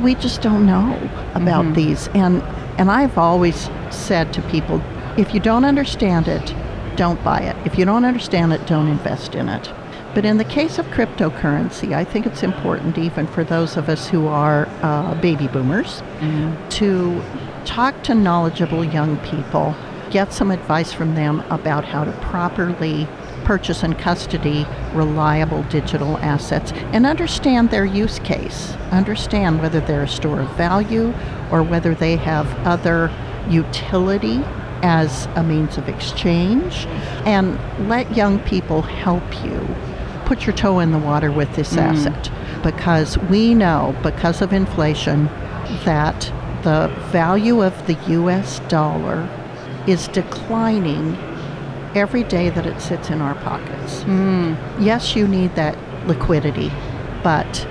we 0.00 0.14
just 0.14 0.42
don't 0.42 0.66
know 0.66 0.92
about 1.34 1.64
mm-hmm. 1.64 1.74
these. 1.74 2.08
And 2.08 2.42
and 2.78 2.90
I've 2.90 3.18
always 3.18 3.68
said 3.90 4.32
to 4.34 4.42
people, 4.42 4.80
if 5.16 5.34
you 5.34 5.40
don't 5.40 5.64
understand 5.64 6.28
it, 6.28 6.54
don't 6.96 7.22
buy 7.24 7.40
it. 7.40 7.56
If 7.66 7.76
you 7.76 7.84
don't 7.84 8.04
understand 8.04 8.52
it, 8.52 8.64
don't 8.66 8.86
invest 8.86 9.34
in 9.34 9.48
it. 9.48 9.72
But 10.14 10.24
in 10.24 10.38
the 10.38 10.44
case 10.44 10.78
of 10.78 10.86
cryptocurrency, 10.86 11.92
I 11.92 12.04
think 12.04 12.24
it's 12.24 12.42
important, 12.42 12.98
even 12.98 13.26
for 13.26 13.44
those 13.44 13.76
of 13.76 13.88
us 13.88 14.08
who 14.08 14.26
are 14.26 14.68
uh, 14.82 15.14
baby 15.20 15.48
boomers, 15.48 16.02
mm-hmm. 16.20 16.68
to 16.70 17.22
talk 17.64 18.02
to 18.04 18.14
knowledgeable 18.14 18.84
young 18.84 19.16
people, 19.18 19.74
get 20.10 20.32
some 20.32 20.50
advice 20.50 20.92
from 20.92 21.14
them 21.14 21.40
about 21.50 21.84
how 21.84 22.04
to 22.04 22.12
properly 22.20 23.08
purchase 23.44 23.82
and 23.82 23.98
custody 23.98 24.66
reliable 24.92 25.62
digital 25.64 26.18
assets 26.18 26.72
and 26.92 27.06
understand 27.06 27.70
their 27.70 27.84
use 27.84 28.18
case. 28.18 28.74
Understand 28.90 29.60
whether 29.62 29.80
they're 29.80 30.02
a 30.02 30.08
store 30.08 30.40
of 30.40 30.50
value 30.56 31.14
or 31.50 31.62
whether 31.62 31.94
they 31.94 32.16
have 32.16 32.46
other 32.66 33.10
utility 33.48 34.42
as 34.82 35.26
a 35.34 35.42
means 35.42 35.78
of 35.78 35.88
exchange. 35.88 36.86
And 37.24 37.58
let 37.88 38.16
young 38.16 38.38
people 38.40 38.82
help 38.82 39.44
you 39.44 39.66
put 40.26 40.46
your 40.46 40.54
toe 40.54 40.78
in 40.78 40.92
the 40.92 40.98
water 40.98 41.32
with 41.32 41.54
this 41.56 41.72
mm. 41.74 41.78
asset 41.78 42.30
because 42.62 43.16
we 43.16 43.54
know, 43.54 43.96
because 44.02 44.42
of 44.42 44.52
inflation, 44.52 45.24
that 45.84 46.32
the 46.62 46.92
value 47.10 47.62
of 47.62 47.86
the 47.86 47.94
US 48.12 48.58
dollar 48.68 49.28
is 49.88 50.08
declining 50.08 51.16
every 51.94 52.22
day 52.22 52.50
that 52.50 52.66
it 52.66 52.80
sits 52.80 53.10
in 53.10 53.20
our 53.20 53.34
pockets. 53.36 54.02
Hmm. 54.02 54.54
Yes, 54.78 55.16
you 55.16 55.26
need 55.26 55.54
that 55.56 55.76
liquidity, 56.06 56.70
but 57.22 57.66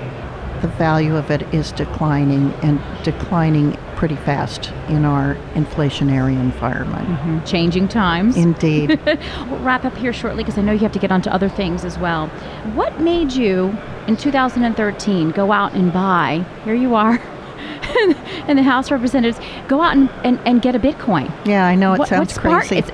the 0.60 0.68
value 0.68 1.16
of 1.16 1.30
it 1.30 1.42
is 1.54 1.70
declining 1.72 2.52
and 2.62 2.80
declining 3.04 3.78
pretty 3.94 4.16
fast 4.16 4.72
in 4.88 5.04
our 5.04 5.36
inflationary 5.54 6.34
environment. 6.38 7.08
Mm-hmm. 7.08 7.44
Changing 7.44 7.88
times. 7.88 8.36
Indeed. 8.36 8.98
We'll 9.48 9.60
wrap 9.60 9.84
up 9.84 9.96
here 9.96 10.12
shortly 10.12 10.42
because 10.42 10.58
I 10.58 10.62
know 10.62 10.72
you 10.72 10.80
have 10.80 10.92
to 10.92 10.98
get 10.98 11.10
onto 11.12 11.30
other 11.30 11.48
things 11.48 11.84
as 11.84 11.98
well. 11.98 12.26
What 12.74 13.00
made 13.00 13.32
you 13.32 13.76
in 14.06 14.16
2013 14.16 15.30
go 15.30 15.52
out 15.52 15.72
and 15.74 15.92
buy, 15.92 16.44
here 16.64 16.74
you 16.74 16.94
are, 16.94 17.20
in 18.48 18.56
the 18.56 18.62
House 18.62 18.90
Representatives, 18.90 19.38
go 19.68 19.82
out 19.82 19.96
and, 19.96 20.08
and, 20.24 20.38
and 20.46 20.62
get 20.62 20.74
a 20.74 20.78
Bitcoin? 20.80 21.30
yeah, 21.46 21.66
I 21.66 21.74
know 21.74 21.92
it 21.94 21.98
what, 21.98 22.08
sounds 22.08 22.36
crazy. 22.36 22.82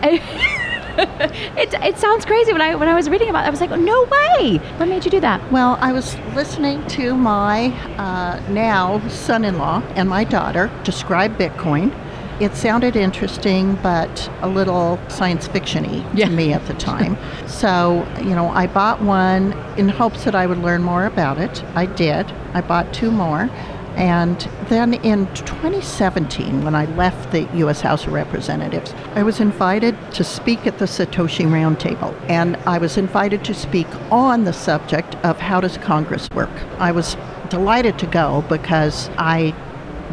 It, 0.96 1.74
it 1.74 1.98
sounds 1.98 2.24
crazy 2.24 2.52
when 2.52 2.62
I 2.62 2.76
when 2.76 2.86
I 2.88 2.94
was 2.94 3.08
reading 3.10 3.28
about 3.28 3.44
it. 3.44 3.48
I 3.48 3.50
was 3.50 3.60
like, 3.60 3.72
oh, 3.72 3.76
no 3.76 4.04
way. 4.04 4.58
What 4.76 4.88
made 4.88 5.04
you 5.04 5.10
do 5.10 5.18
that? 5.20 5.40
Well, 5.50 5.76
I 5.80 5.92
was 5.92 6.16
listening 6.36 6.86
to 6.88 7.16
my 7.16 7.70
uh, 7.98 8.40
now 8.50 9.06
son 9.08 9.44
in 9.44 9.58
law 9.58 9.82
and 9.96 10.08
my 10.08 10.22
daughter 10.22 10.70
describe 10.84 11.36
Bitcoin. 11.36 11.92
It 12.40 12.54
sounded 12.54 12.94
interesting, 12.94 13.74
but 13.82 14.30
a 14.42 14.48
little 14.48 15.00
science 15.08 15.48
fiction 15.48 15.84
y 15.84 16.04
Yeah. 16.14 16.26
to 16.26 16.32
me 16.32 16.52
at 16.52 16.64
the 16.66 16.74
time. 16.92 17.16
so, 17.48 18.06
you 18.18 18.34
know, 18.36 18.48
I 18.50 18.68
bought 18.68 19.02
one 19.02 19.52
in 19.76 19.88
hopes 19.88 20.22
that 20.24 20.34
I 20.36 20.46
would 20.46 20.58
learn 20.58 20.82
more 20.82 21.06
about 21.06 21.38
it. 21.38 21.64
I 21.74 21.86
did. 21.86 22.30
I 22.54 22.60
bought 22.60 22.92
two 22.94 23.10
more. 23.10 23.50
And 23.96 24.48
then 24.68 24.94
in 24.94 25.26
2017, 25.34 26.64
when 26.64 26.74
I 26.74 26.86
left 26.96 27.30
the 27.30 27.42
U.S. 27.58 27.80
House 27.80 28.06
of 28.06 28.12
Representatives, 28.12 28.92
I 29.14 29.22
was 29.22 29.40
invited 29.40 29.96
to 30.12 30.24
speak 30.24 30.66
at 30.66 30.78
the 30.78 30.86
Satoshi 30.86 31.46
Roundtable. 31.46 32.14
And 32.28 32.56
I 32.66 32.78
was 32.78 32.96
invited 32.96 33.44
to 33.44 33.54
speak 33.54 33.86
on 34.10 34.44
the 34.44 34.52
subject 34.52 35.14
of 35.16 35.38
how 35.38 35.60
does 35.60 35.78
Congress 35.78 36.28
work. 36.30 36.50
I 36.78 36.92
was 36.92 37.16
delighted 37.50 37.98
to 38.00 38.06
go 38.06 38.44
because 38.48 39.10
I 39.16 39.54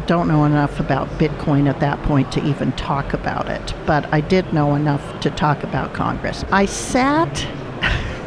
don't 0.06 0.28
know 0.28 0.44
enough 0.44 0.80
about 0.80 1.08
Bitcoin 1.18 1.68
at 1.68 1.80
that 1.80 2.02
point 2.02 2.32
to 2.32 2.44
even 2.44 2.72
talk 2.72 3.12
about 3.12 3.48
it, 3.48 3.74
but 3.86 4.12
I 4.12 4.20
did 4.20 4.52
know 4.52 4.74
enough 4.74 5.20
to 5.20 5.30
talk 5.30 5.62
about 5.62 5.92
Congress. 5.92 6.44
I 6.50 6.66
sat 6.66 7.46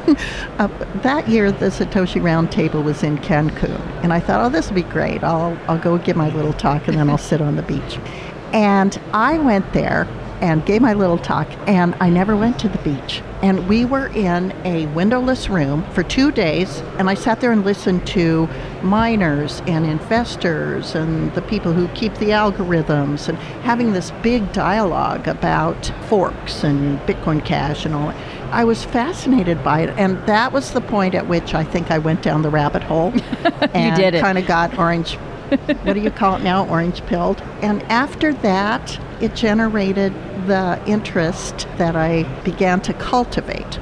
uh, 0.60 0.68
that 1.02 1.28
year, 1.28 1.52
the 1.52 1.68
Satoshi 1.68 2.22
Roundtable 2.22 2.84
was 2.84 3.04
in 3.04 3.18
Cancun, 3.20 3.80
and 4.04 4.14
I 4.14 4.20
thought, 4.20 4.46
oh, 4.46 4.50
this 4.50 4.68
will 4.68 4.76
be 4.76 4.84
great. 4.84 5.24
I'll, 5.24 5.58
I'll 5.68 5.80
go 5.80 5.98
give 5.98 6.16
my 6.16 6.30
little 6.30 6.54
talk, 6.54 6.88
and 6.88 6.98
then 6.98 7.10
I'll 7.10 7.18
sit 7.18 7.42
on 7.42 7.56
the 7.56 7.64
beach. 7.64 8.00
And 8.54 9.00
I 9.14 9.40
went 9.40 9.74
there 9.74 10.08
and 10.42 10.66
gave 10.66 10.82
my 10.82 10.94
little 10.94 11.18
talk, 11.18 11.48
and 11.68 11.96
I 12.00 12.10
never 12.10 12.36
went 12.36 12.60
to 12.60 12.70
the 12.70 12.78
beach. 12.80 13.22
And 13.42 13.68
we 13.68 13.86
were 13.86 14.08
in 14.08 14.54
a 14.66 14.86
windowless 14.88 15.50
room 15.50 15.84
for 15.92 16.04
two 16.04 16.32
days, 16.32 16.80
and 16.98 17.10
I 17.10 17.14
sat 17.14 17.42
there 17.42 17.52
and 17.52 17.64
listened 17.64 18.06
to 18.08 18.48
miners 18.84 19.62
and 19.66 19.86
investors 19.86 20.94
and 20.94 21.34
the 21.34 21.42
people 21.42 21.74
who 21.74 21.88
keep 21.90 22.14
the 22.16 22.30
algorithms 22.30 23.30
and 23.30 23.38
having 23.64 23.94
this 23.94 24.12
big 24.22 24.52
dialogue 24.52 25.28
about 25.28 25.92
forks 26.08 26.64
and 26.64 27.00
Bitcoin 27.02 27.44
Cash 27.44 27.86
and 27.86 27.96
all 27.96 28.08
that. 28.08 28.35
I 28.52 28.64
was 28.64 28.84
fascinated 28.84 29.64
by 29.64 29.82
it, 29.82 29.90
and 29.98 30.18
that 30.28 30.52
was 30.52 30.72
the 30.72 30.82
point 30.82 31.16
at 31.16 31.28
which 31.28 31.54
I 31.54 31.64
think 31.64 31.92
I 31.92 31.98
went 31.98 32.22
down 32.22 32.42
the 32.42 32.50
rabbit 32.50 32.84
hole 32.84 33.14
and 33.74 34.16
kind 34.16 34.38
of 34.38 34.46
got 34.46 34.78
orange. 34.78 35.16
what 35.84 35.94
do 35.94 36.00
you 36.00 36.12
call 36.12 36.38
it 36.38 36.44
now? 36.44 36.68
Orange 36.68 37.06
pilled. 37.06 37.42
And 37.62 37.84
after 37.84 38.34
that, 38.34 39.00
it 39.22 39.36
generated 39.36 40.14
the 40.48 40.82
interest 40.86 41.68
that 41.78 41.96
I 41.96 42.24
began 42.44 42.82
to 42.82 42.94
cultivate. 42.94 43.80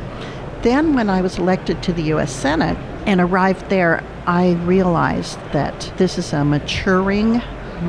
Then, 0.61 0.93
when 0.93 1.09
I 1.09 1.21
was 1.21 1.37
elected 1.37 1.83
to 1.83 1.93
the 1.93 2.03
U.S. 2.03 2.31
Senate 2.31 2.77
and 3.05 3.19
arrived 3.19 3.69
there, 3.69 4.03
I 4.25 4.53
realized 4.63 5.39
that 5.51 5.91
this 5.97 6.17
is 6.17 6.31
a 6.33 6.45
maturing 6.45 7.41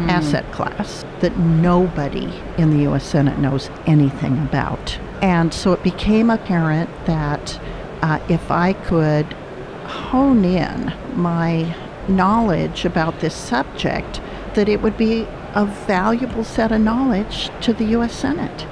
asset 0.09 0.51
class 0.53 1.05
that 1.21 1.37
nobody 1.39 2.33
in 2.59 2.71
the 2.71 2.83
U.S. 2.83 3.05
Senate 3.05 3.39
knows 3.39 3.71
anything 3.87 4.39
about. 4.39 4.99
And 5.25 5.55
so 5.55 5.73
it 5.73 5.83
became 5.83 6.29
apparent 6.29 6.91
that 7.07 7.59
uh, 8.03 8.21
if 8.29 8.51
I 8.51 8.75
could 8.75 9.33
hone 9.87 10.45
in 10.45 10.93
my 11.15 11.75
knowledge 12.09 12.85
about 12.85 13.21
this 13.21 13.35
subject, 13.35 14.21
that 14.53 14.69
it 14.69 14.83
would 14.83 14.99
be 14.99 15.27
a 15.55 15.65
valuable 15.65 16.45
set 16.45 16.73
of 16.73 16.83
knowledge 16.83 17.49
to 17.63 17.73
the 17.73 17.87
U.S. 17.97 18.13
Senate. 18.13 18.67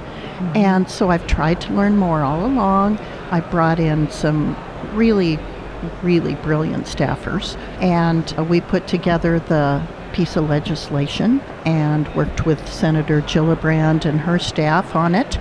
And 0.53 0.87
so 0.87 1.09
I've 1.09 1.25
tried 1.25 1.59
to 1.61 1.73
learn 1.73 1.97
more 1.97 2.21
all 2.21 2.45
along. 2.45 2.99
I 3.31 3.39
brought 3.39 3.79
in 3.79 4.11
some 4.11 4.55
really, 4.93 5.39
really 6.03 6.35
brilliant 6.35 6.85
staffers, 6.85 7.57
and 7.81 8.31
uh, 8.37 8.43
we 8.43 8.61
put 8.61 8.87
together 8.87 9.39
the 9.39 9.83
piece 10.13 10.35
of 10.35 10.47
legislation 10.47 11.39
and 11.65 12.13
worked 12.15 12.45
with 12.45 12.71
Senator 12.71 13.21
Gillibrand 13.21 14.05
and 14.05 14.19
her 14.19 14.37
staff 14.37 14.95
on 14.95 15.15
it. 15.15 15.39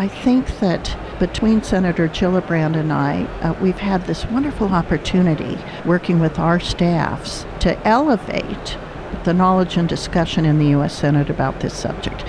I 0.00 0.08
think 0.08 0.60
that 0.60 0.96
between 1.18 1.62
Senator 1.62 2.08
Gillibrand 2.08 2.74
and 2.74 2.90
I, 2.90 3.24
uh, 3.42 3.52
we've 3.60 3.80
had 3.80 4.06
this 4.06 4.24
wonderful 4.24 4.68
opportunity 4.68 5.58
working 5.84 6.20
with 6.20 6.38
our 6.38 6.58
staffs 6.58 7.44
to 7.58 7.76
elevate 7.86 8.78
the 9.24 9.34
knowledge 9.34 9.76
and 9.76 9.86
discussion 9.86 10.46
in 10.46 10.58
the 10.58 10.68
U.S. 10.68 10.96
Senate 10.96 11.28
about 11.28 11.60
this 11.60 11.76
subject. 11.76 12.24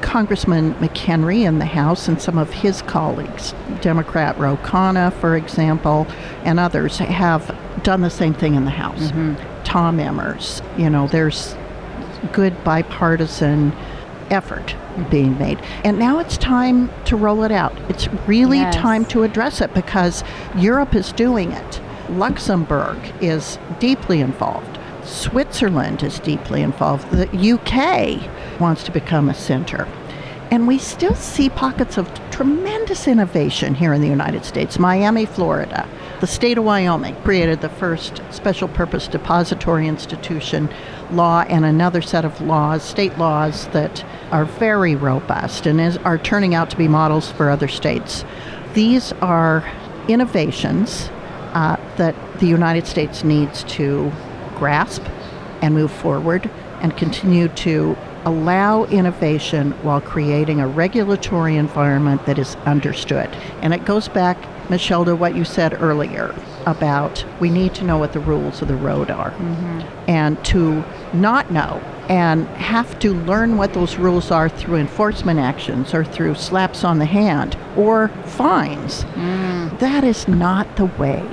Congressman 0.00 0.74
McHenry 0.80 1.46
in 1.46 1.60
the 1.60 1.66
House 1.66 2.08
and 2.08 2.20
some 2.20 2.36
of 2.36 2.50
his 2.50 2.82
colleagues, 2.82 3.54
Democrat 3.80 4.36
Ro 4.36 4.56
Khanna, 4.56 5.12
for 5.20 5.36
example, 5.36 6.04
and 6.42 6.58
others, 6.58 6.98
have 6.98 7.56
done 7.84 8.00
the 8.00 8.10
same 8.10 8.34
thing 8.34 8.56
in 8.56 8.64
the 8.64 8.72
House. 8.72 9.12
Tom 9.62 9.98
Emmers, 9.98 10.64
you 10.76 10.90
know, 10.90 11.06
there's 11.06 11.54
good 12.32 12.64
bipartisan 12.64 13.72
effort 14.30 14.74
being 15.10 15.38
made. 15.38 15.58
And 15.84 15.98
now 15.98 16.18
it's 16.18 16.36
time 16.36 16.90
to 17.06 17.16
roll 17.16 17.44
it 17.44 17.52
out. 17.52 17.72
It's 17.88 18.08
really 18.26 18.58
Yes. 18.58 18.74
time 18.74 19.04
to 19.06 19.22
address 19.22 19.60
it 19.60 19.72
because 19.74 20.24
Europe 20.56 20.94
is 20.94 21.12
doing 21.12 21.52
it. 21.52 21.80
Luxembourg 22.10 22.96
is 23.20 23.58
deeply 23.78 24.20
involved. 24.20 24.78
Switzerland 25.04 26.02
is 26.02 26.18
deeply 26.20 26.62
involved. 26.62 27.10
The 27.10 27.28
UK 27.36 28.28
wants 28.60 28.82
to 28.84 28.90
become 28.90 29.28
a 29.28 29.34
center. 29.34 29.86
And 30.50 30.66
we 30.66 30.78
still 30.78 31.14
see 31.14 31.48
pockets 31.50 31.96
of 31.98 32.08
tremendous 32.38 33.08
innovation 33.08 33.74
here 33.74 33.92
in 33.92 34.00
the 34.00 34.06
United 34.06 34.44
States. 34.44 34.78
Miami, 34.78 35.26
Florida, 35.26 35.88
the 36.20 36.26
state 36.28 36.56
of 36.56 36.62
Wyoming 36.62 37.16
created 37.22 37.62
the 37.62 37.68
first 37.68 38.22
special 38.30 38.68
purpose 38.68 39.08
depository 39.08 39.88
institution 39.88 40.72
law 41.10 41.40
and 41.48 41.64
another 41.64 42.00
set 42.00 42.24
of 42.24 42.40
laws, 42.40 42.84
state 42.84 43.18
laws 43.18 43.66
that 43.68 44.04
are 44.30 44.44
very 44.44 44.94
robust 44.94 45.66
and 45.66 45.80
is, 45.80 45.96
are 45.98 46.16
turning 46.16 46.54
out 46.54 46.70
to 46.70 46.76
be 46.76 46.86
models 46.86 47.28
for 47.28 47.50
other 47.50 47.66
states. 47.66 48.24
These 48.72 49.10
are 49.14 49.68
innovations 50.06 51.10
uh, 51.54 51.76
that 51.96 52.14
the 52.38 52.46
United 52.46 52.86
States 52.86 53.24
needs 53.24 53.64
to 53.64 54.12
grasp 54.54 55.02
and 55.60 55.74
move 55.74 55.90
forward 55.90 56.48
and 56.82 56.96
continue 56.96 57.48
to 57.48 57.96
allow 58.28 58.84
innovation 58.84 59.72
while 59.82 60.02
creating 60.02 60.60
a 60.60 60.68
regulatory 60.68 61.56
environment 61.56 62.26
that 62.26 62.38
is 62.38 62.56
understood. 62.66 63.28
And 63.62 63.72
it 63.72 63.86
goes 63.86 64.06
back, 64.06 64.36
Michele, 64.68 65.06
to 65.06 65.16
what 65.16 65.34
you 65.34 65.44
said 65.44 65.80
earlier 65.82 66.34
about 66.66 67.24
we 67.40 67.48
need 67.48 67.74
to 67.74 67.84
know 67.84 67.96
what 67.96 68.12
the 68.12 68.20
rules 68.20 68.60
of 68.60 68.68
the 68.68 68.76
road 68.76 69.10
are. 69.10 69.30
Mm-hmm. 69.30 70.10
And 70.10 70.44
to 70.44 70.84
not 71.14 71.50
know 71.50 71.80
and 72.10 72.46
have 72.48 72.98
to 72.98 73.14
learn 73.14 73.56
what 73.56 73.72
those 73.72 73.96
rules 73.96 74.30
are 74.30 74.50
through 74.50 74.76
enforcement 74.76 75.40
actions 75.40 75.94
or 75.94 76.04
through 76.04 76.34
slaps 76.34 76.84
on 76.84 76.98
the 76.98 77.06
hand 77.06 77.56
or 77.76 78.08
fines, 78.24 79.04
mm. 79.04 79.78
that 79.78 80.04
is 80.04 80.28
not 80.28 80.76
the 80.76 80.86
way 80.86 81.26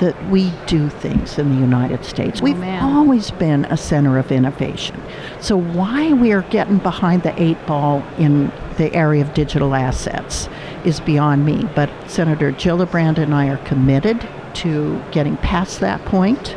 that 0.00 0.28
we 0.28 0.52
do 0.66 0.88
things 0.88 1.38
in 1.38 1.54
the 1.54 1.60
United 1.60 2.04
States. 2.04 2.40
Oh, 2.40 2.44
We've 2.44 2.58
man. 2.58 2.82
always 2.82 3.30
been 3.30 3.64
a 3.66 3.76
center 3.76 4.18
of 4.18 4.30
innovation. 4.32 5.00
So 5.40 5.56
why 5.56 6.12
we 6.12 6.32
are 6.32 6.42
getting 6.42 6.78
behind 6.78 7.22
the 7.22 7.40
eight 7.40 7.64
ball 7.66 8.02
in 8.18 8.52
the 8.76 8.92
area 8.94 9.22
of 9.22 9.32
digital 9.34 9.74
assets 9.74 10.48
is 10.84 11.00
beyond 11.00 11.44
me. 11.46 11.68
But 11.74 11.90
Senator 12.08 12.52
Gillibrand 12.52 13.18
and 13.18 13.34
I 13.34 13.48
are 13.48 13.58
committed 13.58 14.26
to 14.54 15.02
getting 15.10 15.36
past 15.38 15.80
that 15.80 16.04
point 16.04 16.56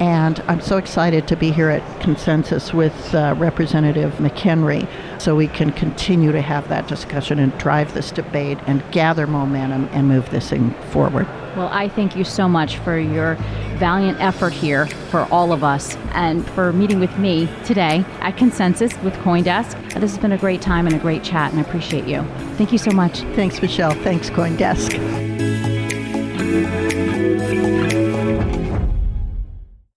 And 0.00 0.40
I'm 0.48 0.60
so 0.60 0.76
excited 0.76 1.28
to 1.28 1.36
be 1.36 1.52
here 1.52 1.70
at 1.70 2.00
Consensus 2.00 2.74
with 2.74 3.14
uh, 3.14 3.34
Representative 3.38 4.12
McHenry 4.14 4.88
so 5.20 5.36
we 5.36 5.46
can 5.46 5.70
continue 5.72 6.32
to 6.32 6.40
have 6.40 6.68
that 6.68 6.88
discussion 6.88 7.38
and 7.38 7.56
drive 7.58 7.94
this 7.94 8.10
debate 8.10 8.58
and 8.66 8.82
gather 8.90 9.26
momentum 9.26 9.88
and 9.92 10.08
move 10.08 10.28
this 10.30 10.50
thing 10.50 10.72
forward. 10.90 11.26
Well, 11.56 11.68
I 11.70 11.88
thank 11.88 12.16
you 12.16 12.24
so 12.24 12.48
much 12.48 12.78
for 12.78 12.98
your 12.98 13.36
valiant 13.76 14.20
effort 14.20 14.52
here 14.52 14.86
for 14.86 15.28
all 15.30 15.52
of 15.52 15.62
us 15.62 15.96
and 16.12 16.44
for 16.50 16.72
meeting 16.72 16.98
with 16.98 17.16
me 17.16 17.48
today 17.64 18.04
at 18.20 18.36
Consensus 18.36 18.92
with 19.02 19.14
Coindesk. 19.14 19.80
This 20.00 20.10
has 20.10 20.18
been 20.18 20.32
a 20.32 20.38
great 20.38 20.60
time 20.60 20.86
and 20.86 20.96
a 20.96 20.98
great 20.98 21.22
chat, 21.22 21.52
and 21.52 21.60
I 21.60 21.62
appreciate 21.62 22.06
you. 22.06 22.22
Thank 22.56 22.72
you 22.72 22.78
so 22.78 22.90
much. 22.90 23.20
Thanks, 23.34 23.62
Michele. 23.62 23.94
Thanks, 24.02 24.30
Coindesk. 24.30 24.92